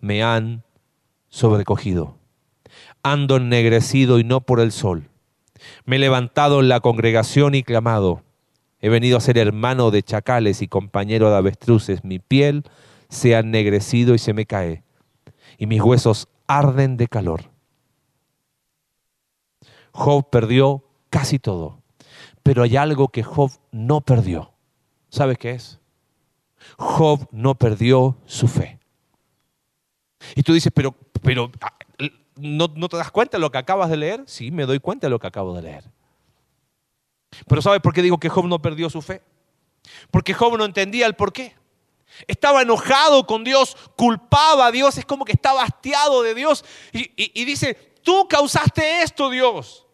[0.00, 0.64] me han
[1.28, 2.16] sobrecogido.
[3.02, 5.10] Ando ennegrecido y no por el sol.
[5.84, 8.22] Me he levantado en la congregación y clamado.
[8.80, 12.04] He venido a ser hermano de chacales y compañero de avestruces.
[12.04, 12.64] Mi piel
[13.08, 14.84] se ha ennegrecido y se me cae,
[15.56, 17.50] y mis huesos arden de calor.
[19.92, 21.82] Job perdió casi todo,
[22.48, 24.54] pero hay algo que Job no perdió.
[25.10, 25.78] ¿Sabes qué es?
[26.78, 28.78] Job no perdió su fe.
[30.34, 31.76] Y tú dices, pero pero ah,
[32.36, 34.22] ¿no, te das cuenta de lo que acabas de leer?
[34.24, 35.84] Sí, me doy cuenta de lo que acabo de leer.
[37.46, 39.20] Pero ¿sabes por qué digo que Job no perdió su fe?
[40.10, 41.54] Porque Job no entendía el por qué.
[42.26, 47.10] Estaba enojado con Dios, culpaba a Dios, es como que estaba hastiado de Dios y,
[47.14, 49.84] y dice, tú causaste esto, Dios.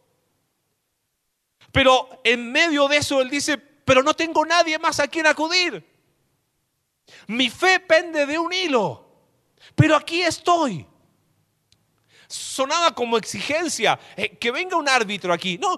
[1.74, 5.84] Pero en medio de eso él dice, pero no tengo nadie más a quien acudir.
[7.26, 9.04] Mi fe pende de un hilo,
[9.74, 10.86] pero aquí estoy
[12.28, 15.58] sonaba como exigencia, eh, que venga un árbitro aquí.
[15.58, 15.76] No,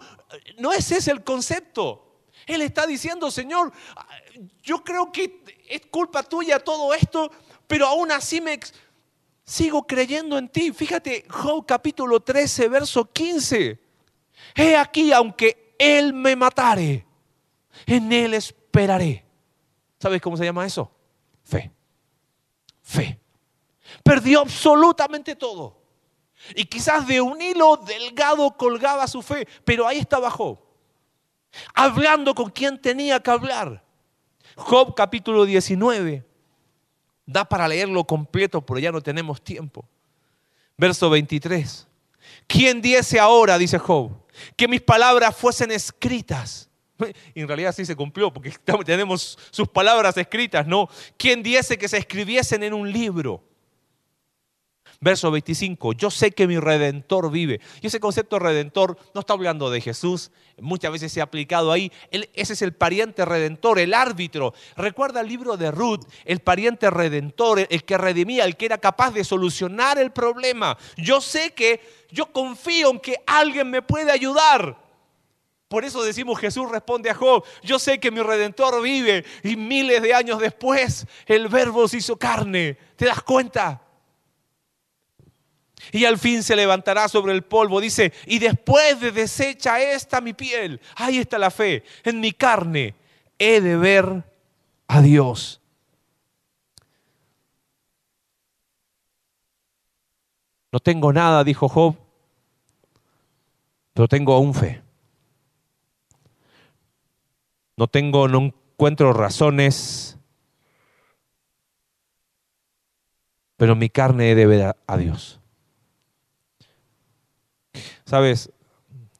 [0.58, 2.20] no es ese el concepto.
[2.46, 3.72] Él está diciendo, Señor,
[4.62, 7.30] yo creo que es culpa tuya todo esto,
[7.66, 8.60] pero aún así me
[9.46, 10.72] sigo creyendo en ti.
[10.72, 13.78] Fíjate, Job capítulo 13, verso 15.
[14.54, 17.06] He aquí, aunque Él me matare,
[17.86, 19.24] en Él esperaré.
[19.98, 20.90] ¿Sabes cómo se llama eso?
[21.44, 21.70] Fe.
[22.82, 23.18] Fe.
[24.02, 25.76] Perdió absolutamente todo.
[26.54, 30.58] Y quizás de un hilo delgado colgaba su fe, pero ahí estaba Job,
[31.74, 33.82] hablando con quien tenía que hablar.
[34.54, 36.24] Job capítulo 19,
[37.24, 39.88] da para leerlo completo, pero ya no tenemos tiempo.
[40.76, 41.86] Verso 23.
[42.46, 44.12] ¿Quién diese ahora, dice Job,
[44.56, 46.70] que mis palabras fuesen escritas.
[47.34, 48.52] Y en realidad sí se cumplió, porque
[48.84, 50.88] tenemos sus palabras escritas, ¿no?
[51.16, 53.42] ¿Quién diese que se escribiesen en un libro?
[55.00, 57.60] Verso 25, yo sé que mi redentor vive.
[57.82, 61.92] Y ese concepto redentor no está hablando de Jesús, muchas veces se ha aplicado ahí.
[62.10, 64.54] ese es el pariente redentor, el árbitro.
[64.76, 69.10] Recuerda el libro de Ruth, el pariente redentor, el que redimía, el que era capaz
[69.10, 70.78] de solucionar el problema.
[70.96, 71.80] Yo sé que,
[72.10, 74.86] yo confío en que alguien me puede ayudar.
[75.68, 80.00] Por eso decimos, Jesús responde a Job, yo sé que mi redentor vive y miles
[80.00, 82.78] de años después el verbo se hizo carne.
[82.94, 83.85] ¿Te das cuenta?
[85.92, 90.32] Y al fin se levantará sobre el polvo, dice, y después de deshecha esta mi
[90.32, 92.94] piel, ahí está la fe, en mi carne
[93.38, 94.24] he de ver
[94.88, 95.60] a Dios.
[100.72, 101.96] No tengo nada, dijo Job,
[103.94, 104.82] pero tengo aún fe.
[107.78, 110.18] No tengo, no encuentro razones,
[113.56, 115.40] pero mi carne he de ver a Dios.
[118.06, 118.50] Sabes,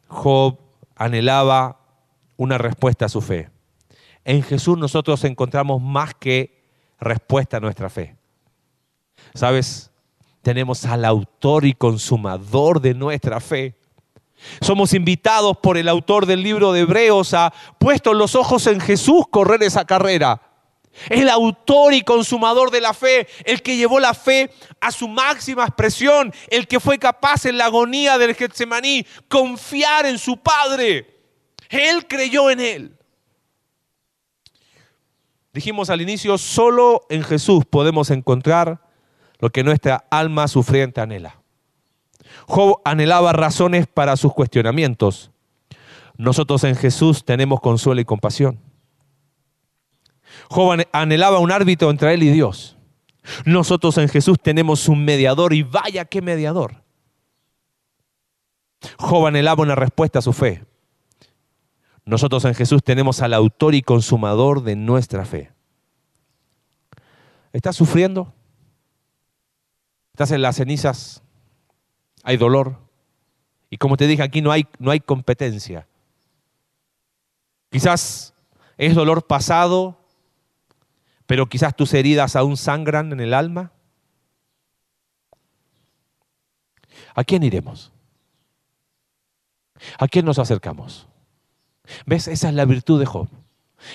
[0.07, 0.59] Job
[0.95, 1.81] anhelaba
[2.37, 3.51] una respuesta a su fe.
[4.25, 6.65] En Jesús nosotros encontramos más que
[7.01, 8.17] respuesta a nuestra fe.
[9.35, 9.91] Sabes,
[10.41, 13.75] tenemos al autor y consumador de nuestra fe.
[14.61, 19.25] Somos invitados por el autor del libro de Hebreos a, puestos los ojos en Jesús,
[19.31, 20.41] correr esa carrera
[21.09, 25.65] el autor y consumador de la fe, el que llevó la fe a su máxima
[25.65, 31.17] expresión, el que fue capaz en la agonía del Getsemaní confiar en su Padre.
[31.69, 32.97] Él creyó en él.
[35.53, 38.81] Dijimos al inicio, solo en Jesús podemos encontrar
[39.39, 41.41] lo que nuestra alma sufriente anhela.
[42.47, 45.31] Job anhelaba razones para sus cuestionamientos.
[46.17, 48.61] Nosotros en Jesús tenemos consuelo y compasión.
[50.49, 52.77] Job anhelaba un árbitro entre él y Dios.
[53.45, 56.83] Nosotros en Jesús tenemos un mediador y vaya qué mediador.
[58.99, 60.65] Job anhelaba una respuesta a su fe.
[62.05, 65.51] Nosotros en Jesús tenemos al autor y consumador de nuestra fe.
[67.53, 68.33] ¿Estás sufriendo?
[70.13, 71.23] ¿Estás en las cenizas?
[72.23, 72.79] ¿Hay dolor?
[73.71, 75.89] Y como te dije, aquí no hay, no hay competencia.
[77.71, 78.35] Quizás
[78.79, 80.06] es dolor pasado
[81.27, 83.73] pero quizás tus heridas aún sangran en el alma.
[87.15, 87.93] ¿A quién iremos?
[89.99, 91.07] ¿A quién nos acercamos?
[92.05, 92.29] ¿Ves?
[92.29, 93.29] Esa es la virtud de Job.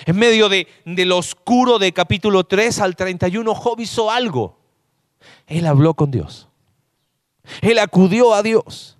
[0.06, 0.66] En medio de,
[1.12, 4.58] oscuro de capítulo 3 al 31, Job hizo algo.
[5.46, 6.48] Él habló con Dios.
[7.60, 8.98] Él acudió a Dios.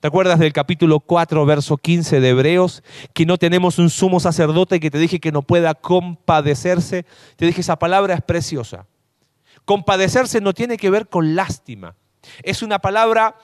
[0.00, 2.84] ¿Te acuerdas del capítulo 4, verso 15 de Hebreos?
[3.14, 7.04] Que no tenemos un sumo sacerdote que te dije que no pueda compadecerse.
[7.34, 8.86] Te dije, esa palabra es preciosa.
[9.64, 11.96] Compadecerse no tiene que ver con lástima.
[12.44, 13.34] Es una palabra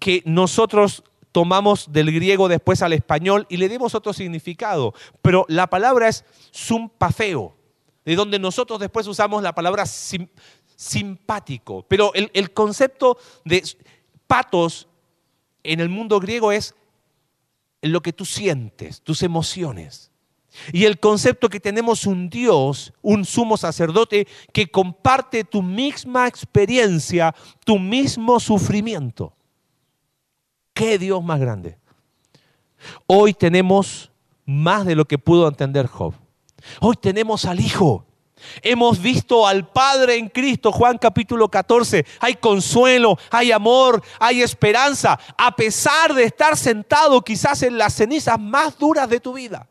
[0.00, 4.94] que nosotros tomamos del griego después al español y le dimos otro significado.
[5.22, 7.54] Pero la palabra es sumpafeo,
[8.04, 9.86] de donde nosotros después usamos la palabra
[10.74, 11.86] simpático.
[11.86, 13.62] Pero el, el concepto de
[14.26, 14.88] patos
[15.64, 16.74] en el mundo griego es
[17.82, 20.10] lo que tú sientes, tus emociones.
[20.72, 27.34] Y el concepto que tenemos un Dios, un sumo sacerdote que comparte tu misma experiencia,
[27.64, 29.34] tu mismo sufrimiento.
[30.74, 31.78] ¿Qué Dios más grande?
[33.06, 34.10] Hoy tenemos
[34.44, 36.14] más de lo que pudo entender Job.
[36.80, 38.06] Hoy tenemos al Hijo
[38.62, 42.04] Hemos visto al Padre en Cristo, Juan capítulo 14.
[42.20, 48.38] Hay consuelo, hay amor, hay esperanza, a pesar de estar sentado quizás en las cenizas
[48.38, 49.68] más duras de tu vida.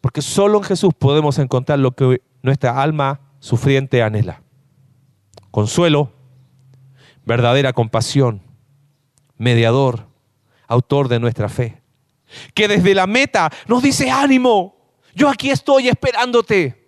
[0.00, 4.42] Porque solo en Jesús podemos encontrar lo que nuestra alma sufriente anhela.
[5.50, 6.12] Consuelo,
[7.24, 8.42] verdadera compasión,
[9.38, 10.06] mediador,
[10.66, 11.82] autor de nuestra fe.
[12.54, 14.73] Que desde la meta nos dice ánimo,
[15.14, 16.84] yo aquí estoy esperándote.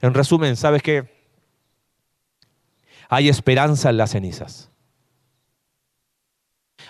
[0.00, 1.12] En resumen, ¿sabes qué?
[3.08, 4.70] Hay esperanza en las cenizas.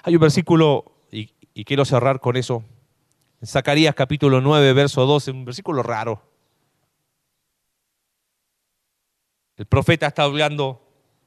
[0.02, 1.26] Hay un versículo, y,
[1.64, 2.64] quiero cerrar con eso,
[3.40, 6.22] en Zacarías capítulo 9, verso 12, un versículo raro.
[9.56, 10.82] El profeta está hablando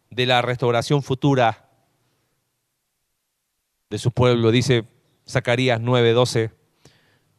[0.09, 1.69] de la restauración futura
[3.89, 4.51] de su pueblo.
[4.51, 4.85] Dice
[5.27, 6.56] Zacarías 9, 12,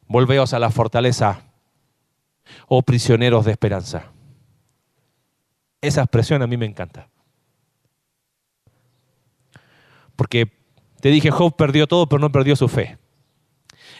[0.08, 1.42] Volveos a la fortaleza,
[2.66, 4.10] oh prisioneros de esperanza.
[5.80, 7.08] Esa expresión a mí me encanta.
[10.16, 10.50] Porque
[11.00, 12.98] te dije, Job perdió todo, pero no perdió su fe.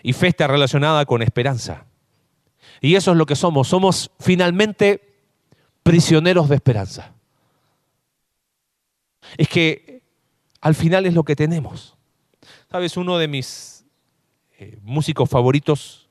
[0.03, 1.87] Y fe está relacionada con esperanza.
[2.81, 3.69] Y eso es lo que somos.
[3.69, 5.21] Somos finalmente
[5.83, 7.15] prisioneros de esperanza.
[9.37, 10.03] Es que
[10.61, 11.97] al final es lo que tenemos.
[12.71, 13.78] Sabes, uno de mis
[14.61, 16.09] eh, músicos favoritos,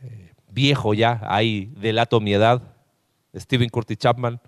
[0.00, 2.76] eh, viejo ya, ahí delato mi edad,
[3.34, 4.40] Steven Curtis Chapman,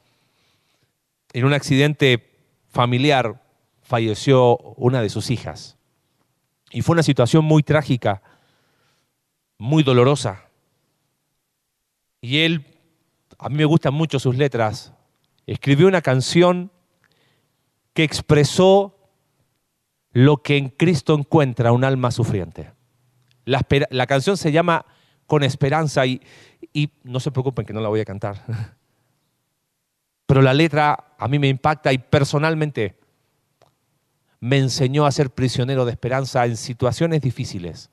[1.32, 3.42] en un accidente familiar
[3.82, 5.76] falleció una de sus hijas.
[6.70, 8.22] Y fue una situación muy trágica,
[9.58, 10.44] muy dolorosa.
[12.20, 12.64] Y él,
[13.38, 14.92] a mí me gustan mucho sus letras,
[15.46, 16.70] escribió una canción
[17.92, 18.95] que expresó
[20.16, 22.70] lo que en Cristo encuentra un alma sufriente.
[23.44, 24.86] La, canción se llama
[25.26, 26.22] Con Esperanza y,
[26.72, 28.42] y no se preocupen que no la voy a cantar.
[30.26, 32.98] Pero la letra a mí me impacta y personalmente
[34.40, 37.90] me enseñó a ser prisionero de esperanza en situaciones difíciles,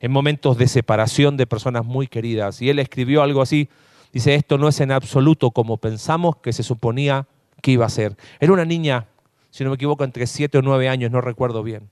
[0.00, 2.62] en momentos de separación de personas muy queridas.
[2.62, 3.68] Y él escribió algo así,
[4.10, 7.26] dice, esto no es en absoluto como pensamos que se suponía
[7.60, 8.16] que iba a ser.
[8.40, 9.06] Era una niña,
[9.50, 11.90] si no me equivoco, entre siete o nueve años, no recuerdo bien.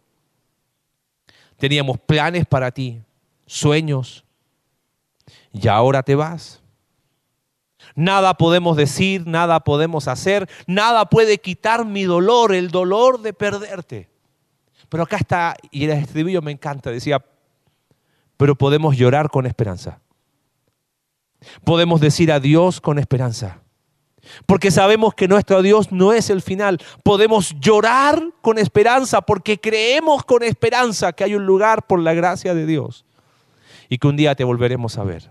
[1.56, 3.02] Teníamos planes para ti,
[3.46, 4.24] sueños,
[5.52, 6.62] y ahora te vas.
[7.94, 14.08] Nada podemos decir, nada podemos hacer, nada puede quitar mi dolor, el dolor de perderte.
[14.88, 17.24] Pero acá está, y el estribillo me encanta, decía,
[18.36, 20.00] pero podemos llorar con esperanza.
[21.64, 23.60] Podemos decir adiós con esperanza.
[24.46, 26.78] Porque sabemos que nuestro Dios no es el final.
[27.02, 32.54] Podemos llorar con esperanza porque creemos con esperanza que hay un lugar por la gracia
[32.54, 33.04] de Dios
[33.88, 35.30] y que un día te volveremos a ver.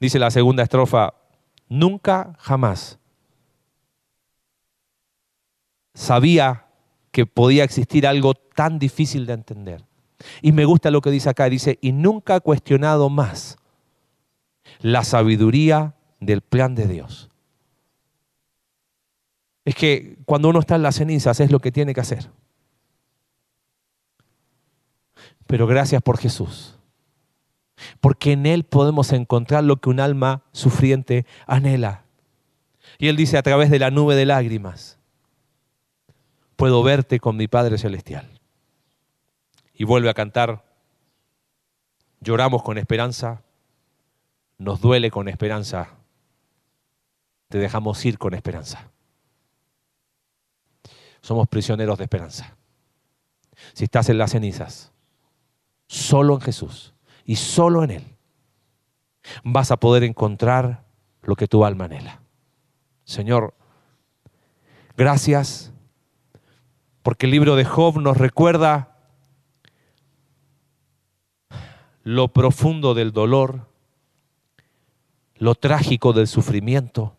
[0.00, 1.14] Dice la segunda estrofa,
[1.68, 2.98] nunca jamás
[5.94, 6.66] sabía
[7.10, 9.84] que podía existir algo tan difícil de entender.
[10.42, 13.56] Y me gusta lo que dice acá, dice, y nunca ha cuestionado más
[14.84, 17.30] la sabiduría del plan de Dios.
[19.64, 22.30] Es que cuando uno está en las cenizas es lo que tiene que hacer.
[25.46, 26.74] Pero gracias por Jesús
[28.00, 32.04] porque en Él podemos encontrar lo que un alma sufriente anhela.
[32.98, 34.98] Y Él dice a través de la nube de lágrimas,
[36.56, 38.28] puedo verte con mi Padre Celestial.
[39.72, 40.64] Y vuelve a cantar,
[42.20, 43.43] lloramos con esperanza,
[44.58, 45.90] nos duele con esperanza,
[47.48, 48.90] te dejamos ir con esperanza.
[51.20, 52.56] Somos prisioneros de esperanza.
[53.72, 54.92] Si estás en las cenizas,
[55.86, 56.94] solo en Jesús
[57.24, 58.16] y solo en Él
[59.42, 60.84] vas a poder encontrar
[61.22, 62.20] lo que tu alma anhela.
[63.04, 63.54] Señor,
[64.96, 65.72] gracias
[67.02, 68.94] porque el libro de Job nos recuerda
[72.02, 73.68] lo profundo del dolor,
[75.44, 77.18] lo trágico del sufrimiento,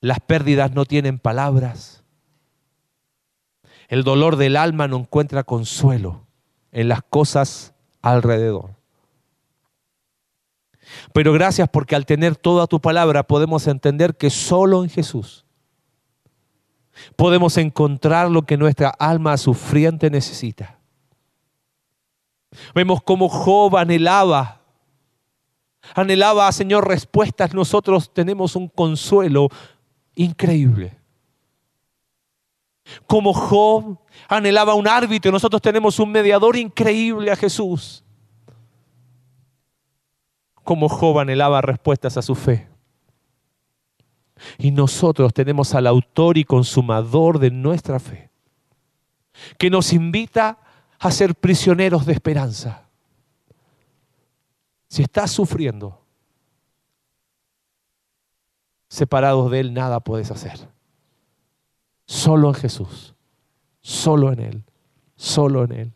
[0.00, 2.02] las pérdidas no tienen palabras.
[3.88, 6.26] El dolor del alma no encuentra consuelo
[6.72, 8.70] en las cosas alrededor.
[11.12, 15.44] Pero gracias porque al tener toda tu palabra podemos entender que solo en Jesús
[17.16, 20.78] podemos encontrar lo que nuestra alma sufriente necesita.
[22.74, 24.60] Vemos cómo Job anhelaba,
[25.94, 27.54] anhelaba, Señor, respuestas.
[27.54, 29.48] Nosotros tenemos un consuelo
[30.14, 30.96] increíble.
[33.06, 33.98] Como Job
[34.28, 38.04] anhelaba un árbitro, nosotros tenemos un mediador increíble a Jesús.
[40.62, 42.68] Como Job anhelaba respuestas a su fe.
[44.58, 48.30] Y nosotros tenemos al autor y consumador de nuestra fe,
[49.58, 50.58] que nos invita
[51.04, 52.88] a ser prisioneros de esperanza.
[54.88, 56.00] Si estás sufriendo,
[58.88, 60.66] separados de Él nada puedes hacer.
[62.06, 63.14] Solo en Jesús,
[63.82, 64.64] solo en Él,
[65.14, 65.92] solo en Él.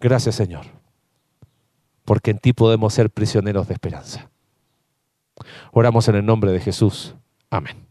[0.00, 0.66] Gracias Señor,
[2.04, 4.28] porque en ti podemos ser prisioneros de esperanza.
[5.70, 7.14] Oramos en el nombre de Jesús.
[7.50, 7.85] Amén.